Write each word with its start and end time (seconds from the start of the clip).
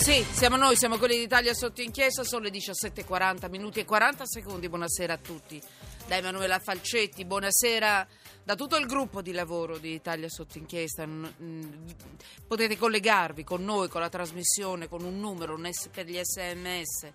Sì, 0.00 0.24
siamo 0.32 0.56
noi, 0.56 0.76
siamo 0.76 0.96
quelli 0.96 1.18
d'Italia 1.18 1.52
sotto 1.52 1.82
inchiesta, 1.82 2.24
sono 2.24 2.44
le 2.44 2.50
17.40 2.50 3.50
minuti 3.50 3.80
e 3.80 3.84
40 3.84 4.24
secondi. 4.24 4.66
Buonasera 4.66 5.12
a 5.12 5.18
tutti. 5.18 5.60
Da 6.08 6.16
Emanuela 6.16 6.58
Falcetti, 6.58 7.26
buonasera 7.26 8.08
da 8.42 8.54
tutto 8.54 8.76
il 8.76 8.86
gruppo 8.86 9.20
di 9.20 9.32
lavoro 9.32 9.76
di 9.76 9.92
Italia 9.92 10.30
sotto 10.30 10.56
inchiesta. 10.56 11.06
Potete 12.46 12.78
collegarvi 12.78 13.44
con 13.44 13.62
noi, 13.62 13.88
con 13.88 14.00
la 14.00 14.08
trasmissione, 14.08 14.88
con 14.88 15.04
un 15.04 15.20
numero 15.20 15.60
per 15.92 16.06
gli 16.06 16.18
sms 16.18 17.12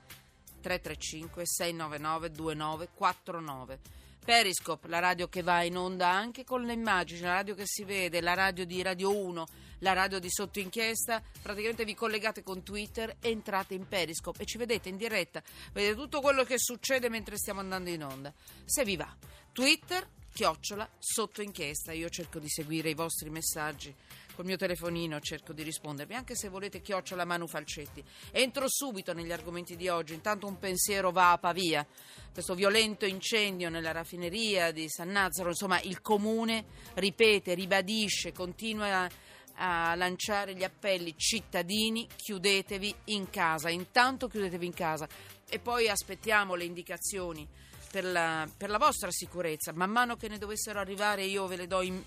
335 0.62 1.42
699 1.44 2.30
2949. 2.30 3.80
Periscope, 4.26 4.88
la 4.88 4.98
radio 4.98 5.28
che 5.28 5.44
va 5.44 5.62
in 5.62 5.78
onda 5.78 6.10
anche 6.10 6.44
con 6.44 6.64
le 6.64 6.74
immagini, 6.74 7.20
la 7.20 7.34
radio 7.34 7.54
che 7.54 7.68
si 7.68 7.84
vede, 7.84 8.22
la 8.22 8.34
radio 8.34 8.66
di 8.66 8.82
Radio 8.82 9.16
1, 9.16 9.46
la 9.80 9.94
radio 9.94 10.18
di 10.18 10.32
sotto 10.32 10.60
inchiesta, 10.60 11.22
praticamente 11.44 11.86
vi 11.86 11.94
collegate 11.94 12.42
con 12.42 12.64
Twitter, 12.64 13.18
entrate 13.22 13.76
in 13.76 13.88
Periscope 13.88 14.42
e 14.42 14.46
ci 14.48 14.58
vedete 14.58 14.90
in 14.90 14.98
diretta, 14.98 15.44
vedete 15.74 15.94
tutto 15.94 16.22
quello 16.22 16.44
che 16.44 16.58
succede 16.58 17.08
mentre 17.08 17.38
stiamo 17.38 17.60
andando 17.60 17.92
in 17.92 18.04
onda. 18.04 18.34
Se 18.66 18.84
vi 18.84 18.98
va, 18.98 19.16
Twitter, 19.52 20.10
chiocciola, 20.34 20.90
sotto 20.98 21.44
inchiesta, 21.44 21.92
io 21.92 22.10
cerco 22.10 22.40
di 22.40 22.50
seguire 22.50 22.90
i 22.90 22.96
vostri 22.96 23.30
messaggi 23.30 23.94
col 24.36 24.46
mio 24.46 24.58
telefonino 24.58 25.20
cerco 25.22 25.54
di 25.54 25.64
rispondervi, 25.64 26.14
anche 26.14 26.36
se 26.36 26.50
volete 26.50 26.82
chiocciola 26.82 27.26
Manu 27.26 27.48
Falcetti. 27.48 28.04
Entro 28.32 28.66
subito 28.68 29.14
negli 29.14 29.32
argomenti 29.32 29.76
di 29.76 29.88
oggi, 29.88 30.14
intanto 30.14 30.46
un 30.46 30.60
pensiero 30.60 31.12
va 31.12 31.32
a 31.32 31.38
Pavia, 31.38 31.88
questo 32.34 32.54
violento 32.54 33.06
incendio 33.06 33.70
nella 33.70 33.94
raffineria 33.94 34.72
di 34.72 34.90
San 34.90 35.10
Nazzaro, 35.10 35.50
insomma 35.50 35.80
il 35.82 36.02
comune 36.02 36.66
ripete, 36.96 37.54
ribadisce, 37.54 38.34
continua 38.34 39.10
a, 39.56 39.96
lanciare 39.96 40.54
gli 40.54 40.66
appelli 40.66 41.16
cittadini, 41.18 42.08
chiudetevi 42.14 42.94
in 43.06 43.30
casa, 43.30 43.70
intanto 43.70 44.28
chiudetevi 44.28 44.66
in 44.66 44.74
casa 44.74 45.08
e 45.48 45.60
poi 45.60 45.88
aspettiamo 45.88 46.56
le 46.56 46.66
indicazioni. 46.66 47.48
Per 47.96 48.04
la, 48.04 48.46
per 48.58 48.70
la 48.70 48.78
vostra 48.78 49.10
sicurezza, 49.10 49.72
man 49.72 49.90
mano 49.90 50.18
che 50.18 50.28
ne 50.28 50.38
dovessero 50.38 50.80
arrivare 50.80 51.24
io 51.24 51.48
ve 51.48 51.56
le 51.56 51.66
do 51.66 51.82
in, 51.82 52.04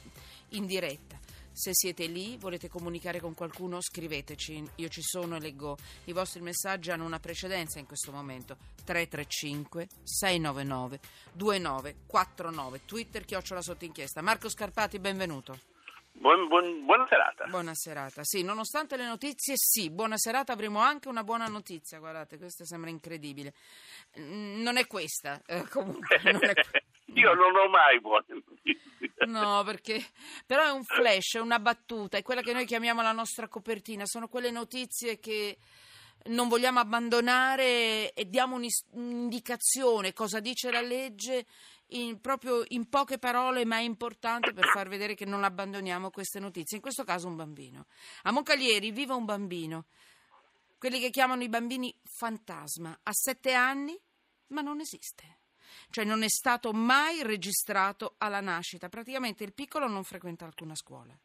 in 0.50 0.66
diretta. 0.66 1.18
Se 1.58 1.72
siete 1.74 2.06
lì, 2.06 2.36
volete 2.36 2.68
comunicare 2.68 3.18
con 3.18 3.34
qualcuno, 3.34 3.80
scriveteci. 3.80 4.62
Io 4.76 4.88
ci 4.88 5.02
sono 5.02 5.34
e 5.34 5.40
leggo 5.40 5.76
i 6.04 6.12
vostri 6.12 6.40
messaggi. 6.40 6.92
Hanno 6.92 7.04
una 7.04 7.18
precedenza 7.18 7.80
in 7.80 7.86
questo 7.86 8.12
momento. 8.12 8.56
335 8.84 9.88
699 10.04 11.00
2949. 11.32 12.84
Twitter 12.84 13.24
chiocciola 13.24 13.60
sotto 13.60 13.84
inchiesta. 13.84 14.22
Marco 14.22 14.48
Scarpati, 14.48 15.00
benvenuto. 15.00 15.58
Buon, 16.12 16.46
buon, 16.46 16.84
buona 16.84 17.08
serata. 17.08 17.46
Buona 17.46 17.74
serata, 17.74 18.22
sì, 18.24 18.42
nonostante 18.42 18.96
le 18.96 19.06
notizie, 19.06 19.54
sì, 19.56 19.88
buona 19.88 20.16
serata, 20.16 20.52
avremo 20.52 20.80
anche 20.80 21.06
una 21.06 21.22
buona 21.22 21.46
notizia, 21.46 22.00
guardate, 22.00 22.38
questa 22.38 22.64
sembra 22.64 22.90
incredibile. 22.90 23.54
Non 24.16 24.76
è 24.76 24.86
questa, 24.88 25.40
eh, 25.46 25.62
comunque. 25.68 26.20
Non 26.24 26.42
è... 26.42 26.52
Io 27.14 27.34
non 27.34 27.54
ho 27.54 27.68
mai 27.68 28.00
buone 28.00 28.24
notizie. 28.28 28.47
No, 29.26 29.62
perché 29.64 30.04
però 30.46 30.64
è 30.64 30.70
un 30.70 30.84
flash, 30.84 31.36
è 31.36 31.40
una 31.40 31.58
battuta, 31.58 32.16
è 32.16 32.22
quella 32.22 32.40
che 32.40 32.52
noi 32.52 32.66
chiamiamo 32.66 33.02
la 33.02 33.12
nostra 33.12 33.48
copertina, 33.48 34.06
sono 34.06 34.28
quelle 34.28 34.50
notizie 34.50 35.18
che 35.18 35.58
non 36.26 36.48
vogliamo 36.48 36.78
abbandonare 36.78 38.12
e 38.12 38.28
diamo 38.28 38.56
un'indicazione, 38.56 40.12
cosa 40.12 40.40
dice 40.40 40.70
la 40.70 40.80
legge, 40.80 41.46
in, 41.92 42.20
proprio 42.20 42.62
in 42.68 42.88
poche 42.88 43.18
parole, 43.18 43.64
ma 43.64 43.78
è 43.78 43.82
importante 43.82 44.52
per 44.52 44.66
far 44.66 44.88
vedere 44.88 45.14
che 45.14 45.24
non 45.24 45.42
abbandoniamo 45.42 46.10
queste 46.10 46.38
notizie. 46.38 46.76
In 46.76 46.82
questo 46.82 47.04
caso 47.04 47.28
un 47.28 47.36
bambino. 47.36 47.86
A 48.22 48.30
Moncalieri 48.30 48.90
vive 48.90 49.14
un 49.14 49.24
bambino, 49.24 49.86
quelli 50.78 51.00
che 51.00 51.10
chiamano 51.10 51.42
i 51.42 51.48
bambini 51.48 51.94
fantasma, 52.04 52.98
ha 53.02 53.12
sette 53.12 53.52
anni, 53.54 53.98
ma 54.48 54.60
non 54.60 54.80
esiste 54.80 55.36
cioè 55.90 56.04
non 56.04 56.22
è 56.22 56.28
stato 56.28 56.72
mai 56.72 57.22
registrato 57.22 58.14
alla 58.18 58.40
nascita. 58.40 58.88
Praticamente 58.88 59.44
il 59.44 59.52
piccolo 59.52 59.88
non 59.88 60.04
frequenta 60.04 60.44
alcuna 60.44 60.74
scuola, 60.74 61.16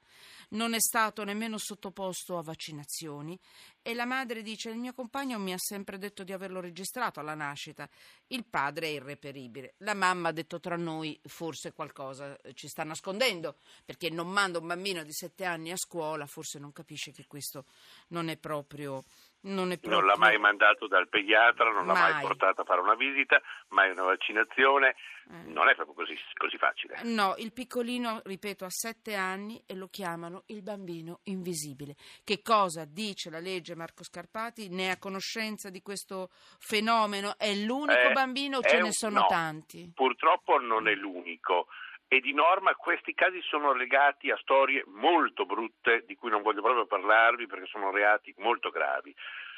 non 0.49 0.73
è 0.73 0.79
stato 0.79 1.23
nemmeno 1.23 1.57
sottoposto 1.57 2.37
a 2.37 2.43
vaccinazioni. 2.43 3.39
E 3.81 3.93
la 3.93 4.05
madre 4.05 4.41
dice 4.41 4.69
il 4.69 4.77
mio 4.77 4.93
compagno 4.93 5.37
mi 5.39 5.51
ha 5.51 5.57
sempre 5.57 5.97
detto 5.97 6.23
di 6.23 6.31
averlo 6.31 6.61
registrato 6.61 7.19
alla 7.19 7.35
nascita, 7.35 7.89
il 8.27 8.45
padre 8.45 8.87
è 8.87 8.91
irreperibile, 8.91 9.73
la 9.79 9.93
mamma 9.93 10.29
ha 10.29 10.31
detto 10.31 10.61
tra 10.61 10.77
noi 10.77 11.19
forse 11.23 11.73
qualcosa 11.73 12.37
ci 12.53 12.67
sta 12.67 12.83
nascondendo. 12.83 13.57
Perché 13.83 14.09
non 14.09 14.29
manda 14.29 14.59
un 14.59 14.67
bambino 14.67 15.03
di 15.03 15.11
sette 15.11 15.43
anni 15.43 15.71
a 15.71 15.77
scuola, 15.77 16.25
forse 16.25 16.59
non 16.59 16.71
capisce 16.71 17.11
che 17.11 17.25
questo 17.27 17.65
non 18.09 18.29
è 18.29 18.37
proprio 18.37 19.03
non, 19.43 19.77
non, 19.81 20.05
l'ha 20.05 20.17
mai 20.17 20.37
mandato 20.37 20.87
dal 20.87 21.09
pediatra, 21.09 21.71
non 21.71 21.85
mai. 21.85 21.95
l'ha 21.95 22.13
mai 22.13 22.21
portato 22.21 22.61
a 22.61 22.63
fare 22.63 22.81
una 22.81 22.95
visita, 22.95 23.41
mai 23.69 23.91
una 23.91 24.03
vaccinazione, 24.03 24.95
eh. 25.29 25.43
non 25.47 25.69
è 25.69 25.75
proprio 25.75 25.95
così, 25.95 26.15
così, 26.37 26.57
facile. 26.57 26.99
No, 27.03 27.35
il 27.37 27.51
piccolino, 27.51 28.21
ripeto, 28.23 28.65
ha 28.65 28.69
sette 28.69 29.15
anni 29.15 29.61
e 29.65 29.75
lo 29.75 29.87
chiamano 29.87 30.43
il 30.47 30.61
bambino 30.61 31.19
invisibile. 31.23 31.95
Che 32.23 32.41
cosa 32.41 32.85
dice 32.85 33.29
la 33.29 33.39
legge 33.39 33.75
Marco 33.75 34.03
Scarpati? 34.03 34.69
Ne 34.69 34.91
ha 34.91 34.97
conoscenza 34.97 35.69
di 35.69 35.81
questo 35.81 36.29
fenomeno? 36.59 37.37
È 37.37 37.53
l'unico 37.53 38.09
eh, 38.09 38.13
bambino 38.13 38.59
o 38.59 38.61
ce 38.61 38.79
ne 38.79 38.91
sono 38.91 39.21
no, 39.21 39.25
tanti? 39.27 39.91
Purtroppo 39.93 40.57
non 40.59 40.87
è 40.87 40.93
l'unico 40.93 41.67
e 42.13 42.19
di 42.19 42.31
norma 42.31 42.75
questi 42.75 43.15
casi 43.15 43.41
sono 43.41 43.73
legati 43.73 44.29
a 44.29 44.37
storie 44.37 44.83
molto 44.85 45.47
brutte 45.47 46.03
di 46.05 46.15
cui 46.15 46.29
non 46.29 46.43
voglio 46.43 46.61
proprio 46.61 46.85
parlarvi 46.85 47.47
perché 47.47 47.65
sono 47.65 47.89
reati 47.89 48.31
molto 48.37 48.69
gravi. 48.69 49.15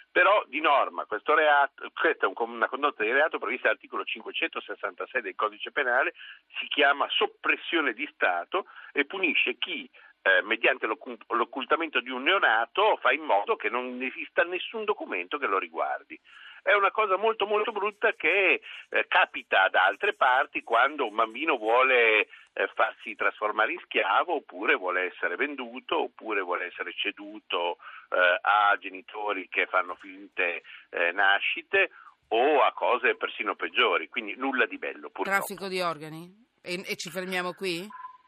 Però 0.10 0.42
di 0.48 0.62
norma 0.62 1.06
reato, 1.10 1.92
questa 1.94 2.26
è 2.26 2.30
una 2.34 2.70
condotta 2.70 3.04
di 3.04 3.12
reato 3.12 3.40
prevista 3.40 3.68
all'articolo 3.68 4.06
566 4.06 5.22
del 5.22 5.36
codice 5.36 5.74
penale, 5.74 6.14
si 6.58 6.68
chiama 6.68 7.10
soppressione 7.10 7.92
di 7.92 8.10
Stato 8.14 8.68
e 8.94 9.04
punisce 9.04 9.58
chi 9.58 9.90
eh, 10.22 10.42
mediante 10.44 10.88
l'occultamento 10.88 12.00
di 12.00 12.10
un 12.10 12.24
neonato 12.24 12.98
fa 13.02 13.12
in 13.12 13.24
modo 13.24 13.58
che 13.58 13.70
non 13.70 14.02
esista 14.02 14.44
nessun 14.44 14.86
documento 14.86 15.38
che 15.38 15.48
lo 15.48 15.60
riguardi 15.60 16.18
è 16.66 16.74
una 16.74 16.90
cosa 16.90 17.16
molto 17.16 17.46
molto 17.46 17.72
brutta 17.72 18.14
che 18.14 18.60
eh, 18.90 19.06
capita 19.08 19.70
da 19.70 19.86
altre 19.86 20.16
parti 20.16 20.64
quando 20.64 21.06
un 21.06 21.14
bambino 21.14 21.58
vuole 21.58 22.22
eh, 22.54 22.68
farsi 22.74 23.16
trasformare 23.16 23.74
in 23.74 23.80
schiavo 23.84 24.38
oppure 24.38 24.74
vuole 24.74 25.14
essere 25.14 25.36
venduto 25.36 26.02
oppure 26.02 26.42
vuole 26.42 26.66
essere 26.66 26.92
ceduto 26.96 27.78
eh, 28.10 28.40
a 28.42 28.76
genitori 28.80 29.48
che 29.48 29.68
fanno 29.68 29.94
finte 29.94 30.64
eh, 30.90 31.12
nascite 31.12 31.92
o 32.30 32.64
a 32.64 32.74
cose 32.74 33.16
persino 33.16 33.54
peggiori, 33.54 34.10
quindi 34.10 34.34
nulla 34.36 34.66
di 34.66 34.80
bello. 34.80 35.12
Purtroppo. 35.12 35.30
Traffico 35.46 35.68
di 35.68 35.82
organi? 35.82 36.34
E, 36.64 36.82
e 36.84 36.96
ci 36.96 37.12
fermiamo 37.12 37.54
qui? 37.54 37.88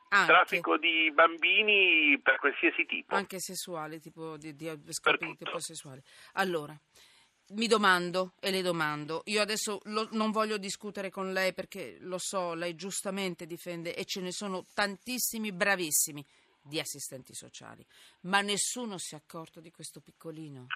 Anche. 0.09 0.31
Traffico 0.31 0.77
di 0.77 1.11
bambini 1.11 2.19
per 2.21 2.37
qualsiasi 2.37 2.85
tipo. 2.85 3.15
Anche 3.15 3.39
sessuale, 3.39 3.99
tipo 3.99 4.37
di, 4.37 4.55
di 4.55 4.69
scopi 4.89 5.25
di 5.25 5.35
tipo 5.35 5.57
sessuale. 5.57 6.03
Allora, 6.33 6.79
mi 7.49 7.67
domando 7.67 8.33
e 8.39 8.51
le 8.51 8.61
domando, 8.61 9.21
io 9.25 9.41
adesso 9.41 9.79
lo, 9.85 10.07
non 10.11 10.31
voglio 10.31 10.57
discutere 10.57 11.09
con 11.09 11.31
lei 11.31 11.53
perché 11.53 11.97
lo 12.01 12.17
so, 12.17 12.53
lei 12.53 12.75
giustamente 12.75 13.45
difende 13.45 13.95
e 13.95 14.05
ce 14.05 14.21
ne 14.21 14.31
sono 14.31 14.65
tantissimi 14.73 15.51
bravissimi 15.51 16.25
di 16.61 16.79
assistenti 16.79 17.33
sociali, 17.33 17.85
ma 18.21 18.41
nessuno 18.41 18.97
si 18.97 19.15
è 19.15 19.17
accorto 19.17 19.61
di 19.61 19.71
questo 19.71 20.01
piccolino. 20.01 20.67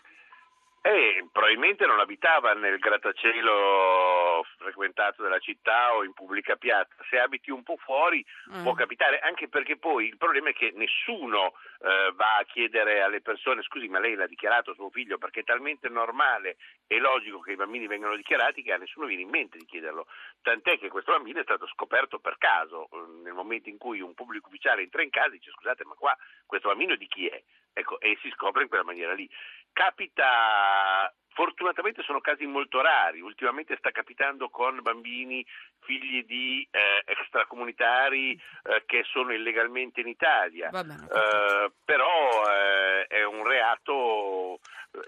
Eh, 0.83 1.27
probabilmente 1.31 1.85
non 1.85 1.99
abitava 1.99 2.53
nel 2.53 2.79
grattacielo 2.79 4.43
frequentato 4.57 5.21
della 5.21 5.37
città 5.37 5.93
o 5.93 6.03
in 6.03 6.13
pubblica 6.13 6.55
piazza. 6.55 6.95
Se 7.07 7.19
abiti 7.19 7.51
un 7.51 7.61
po' 7.61 7.77
fuori 7.77 8.25
mm. 8.51 8.63
può 8.63 8.73
capitare, 8.73 9.19
anche 9.19 9.47
perché 9.47 9.77
poi 9.77 10.07
il 10.07 10.17
problema 10.17 10.49
è 10.49 10.53
che 10.53 10.71
nessuno 10.73 11.53
eh, 11.81 12.11
va 12.15 12.37
a 12.37 12.45
chiedere 12.45 13.03
alle 13.03 13.21
persone 13.21 13.61
scusi 13.61 13.87
ma 13.89 13.99
lei 13.99 14.15
l'ha 14.15 14.25
dichiarato 14.25 14.73
suo 14.73 14.89
figlio 14.89 15.19
perché 15.19 15.41
è 15.41 15.43
talmente 15.43 15.87
normale 15.87 16.57
e 16.87 16.97
logico 16.97 17.41
che 17.41 17.51
i 17.51 17.55
bambini 17.55 17.85
vengano 17.85 18.15
dichiarati 18.15 18.63
che 18.63 18.73
a 18.73 18.77
nessuno 18.77 19.05
viene 19.05 19.21
in 19.21 19.29
mente 19.29 19.59
di 19.59 19.65
chiederlo. 19.65 20.07
Tant'è 20.41 20.79
che 20.79 20.89
questo 20.89 21.11
bambino 21.11 21.41
è 21.41 21.43
stato 21.43 21.67
scoperto 21.67 22.17
per 22.17 22.37
caso 22.39 22.89
nel 23.21 23.33
momento 23.33 23.69
in 23.69 23.77
cui 23.77 24.01
un 24.01 24.15
pubblico 24.15 24.47
ufficiale 24.47 24.81
entra 24.81 25.03
in 25.03 25.11
casa 25.11 25.27
e 25.27 25.37
dice 25.37 25.51
scusate 25.51 25.85
ma 25.85 25.93
qua 25.93 26.17
questo 26.47 26.69
bambino 26.69 26.95
di 26.95 27.05
chi 27.05 27.27
è? 27.27 27.39
Ecco, 27.73 27.99
e 28.01 28.17
si 28.21 28.29
scopre 28.31 28.63
in 28.63 28.67
quella 28.67 28.83
maniera 28.83 29.13
lì. 29.13 29.29
Capita 29.73 31.13
Fortunatamente 31.33 32.03
sono 32.03 32.19
casi 32.19 32.45
molto 32.45 32.81
rari, 32.81 33.21
ultimamente 33.21 33.77
sta 33.77 33.91
capitando 33.91 34.49
con 34.49 34.81
bambini 34.81 35.45
figli 35.79 36.25
di 36.25 36.67
eh, 36.69 37.03
extracomunitari 37.05 38.33
eh, 38.33 38.83
che 38.85 39.03
sono 39.05 39.33
illegalmente 39.33 40.01
in 40.01 40.07
Italia, 40.07 40.69
eh, 40.69 41.71
però 41.85 42.43
eh, 42.49 43.07
è 43.07 43.23
un 43.23 43.47
reato 43.47 44.59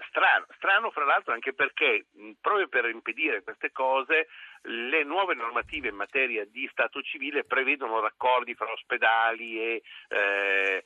strano, 0.08 0.46
strano 0.56 0.90
fra 0.90 1.04
l'altro 1.04 1.34
anche 1.34 1.52
perché 1.52 2.06
proprio 2.40 2.68
per 2.68 2.86
impedire 2.86 3.42
queste 3.42 3.70
cose 3.70 4.28
le 4.62 5.04
nuove 5.04 5.34
normative 5.34 5.88
in 5.88 5.94
materia 5.94 6.46
di 6.46 6.66
stato 6.72 7.02
civile 7.02 7.44
prevedono 7.44 8.00
raccordi 8.00 8.54
fra 8.54 8.72
ospedali 8.72 9.60
e 9.60 9.82
eh, 10.08 10.84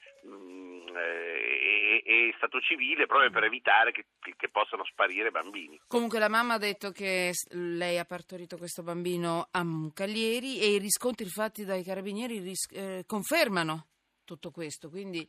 eh, 0.99 2.03
è, 2.05 2.31
è, 2.31 2.35
stato 2.37 2.61
civile 2.61 3.07
proprio 3.07 3.31
per 3.31 3.45
evitare 3.45 3.93
che, 3.93 4.07
che, 4.19 4.49
possano 4.49 4.85
sparire 4.85 5.31
bambini. 5.31 5.81
Comunque 5.87 6.19
la 6.19 6.29
mamma 6.29 6.55
ha 6.55 6.59
detto 6.59 6.91
che 6.91 7.33
lei 7.51 7.99
ha 7.99 8.05
partorito 8.05 8.57
questo 8.57 8.83
bambino 8.83 9.49
a 9.51 9.65
Mucalieri 9.65 10.61
e 10.61 10.75
i 10.75 10.79
riscontri 10.79 11.29
fatti 11.29 11.65
dai 11.65 11.83
carabinieri 11.83 12.41
ris- 12.41 12.71
eh, 12.73 13.05
confermano 13.07 13.87
tutto 14.25 14.51
questo, 14.51 14.91
quindi 14.91 15.27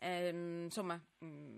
ehm, 0.00 0.64
insomma... 0.64 1.00
Mh, 1.18 1.26
mm, 1.26 1.49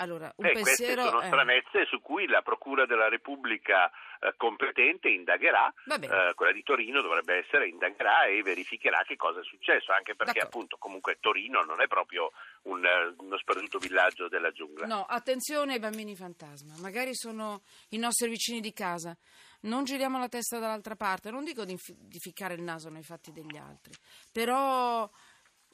allora, 0.00 0.32
un 0.36 0.46
eh, 0.46 0.52
pensiero, 0.52 1.02
queste 1.02 1.10
sono 1.10 1.26
stranezze 1.26 1.84
su 1.86 2.00
cui 2.00 2.26
la 2.26 2.40
Procura 2.40 2.86
della 2.86 3.08
Repubblica 3.08 3.90
eh, 4.20 4.34
competente 4.36 5.10
indagherà, 5.10 5.72
eh, 5.86 6.32
quella 6.34 6.52
di 6.52 6.62
Torino 6.62 7.02
dovrebbe 7.02 7.36
essere, 7.36 7.68
indagherà 7.68 8.24
e 8.24 8.42
verificherà 8.42 9.02
che 9.02 9.16
cosa 9.16 9.40
è 9.40 9.44
successo, 9.44 9.92
anche 9.92 10.14
perché 10.14 10.40
D'accordo. 10.40 10.56
appunto 10.56 10.76
comunque 10.78 11.18
Torino 11.20 11.62
non 11.62 11.82
è 11.82 11.86
proprio 11.86 12.32
un, 12.62 12.84
eh, 12.84 13.14
uno 13.18 13.36
sperduto 13.38 13.78
villaggio 13.78 14.28
della 14.28 14.50
giungla. 14.52 14.86
No, 14.86 15.04
attenzione 15.04 15.74
ai 15.74 15.78
bambini 15.78 16.16
fantasma, 16.16 16.74
magari 16.78 17.14
sono 17.14 17.62
i 17.90 17.98
nostri 17.98 18.30
vicini 18.30 18.60
di 18.60 18.72
casa. 18.72 19.16
Non 19.62 19.84
giriamo 19.84 20.18
la 20.18 20.28
testa 20.28 20.58
dall'altra 20.58 20.96
parte, 20.96 21.30
non 21.30 21.44
dico 21.44 21.66
di, 21.66 21.76
di 21.76 22.18
ficcare 22.18 22.54
il 22.54 22.62
naso 22.62 22.88
nei 22.88 23.02
fatti 23.02 23.32
degli 23.32 23.58
altri, 23.58 23.92
però 24.32 25.08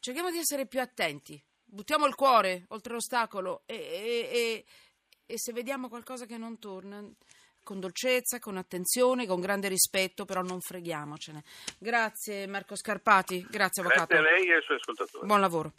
cerchiamo 0.00 0.30
di 0.32 0.38
essere 0.38 0.66
più 0.66 0.80
attenti 0.80 1.40
buttiamo 1.66 2.06
il 2.06 2.14
cuore 2.14 2.64
oltre 2.68 2.94
l'ostacolo 2.94 3.62
e, 3.66 3.74
e, 3.74 4.28
e, 4.32 4.64
e 5.26 5.38
se 5.38 5.52
vediamo 5.52 5.88
qualcosa 5.88 6.24
che 6.24 6.38
non 6.38 6.58
torna 6.58 7.04
con 7.66 7.80
dolcezza, 7.80 8.38
con 8.38 8.56
attenzione, 8.56 9.26
con 9.26 9.40
grande 9.40 9.66
rispetto, 9.66 10.24
però 10.24 10.40
non 10.40 10.60
freghiamocene. 10.60 11.42
Grazie 11.78 12.46
Marco 12.46 12.76
Scarpati, 12.76 13.44
grazie 13.50 13.82
Avvocato. 13.82 14.14
Grazie 14.14 14.28
a 14.28 14.36
lei 14.36 14.48
e 14.48 14.54
ai 14.54 14.62
suoi 14.62 14.76
ascoltatori. 14.76 15.26
Buon 15.26 15.40
lavoro. 15.40 15.72